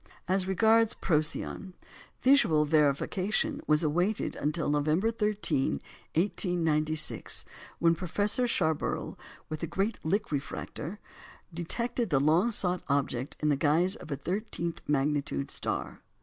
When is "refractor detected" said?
10.31-12.09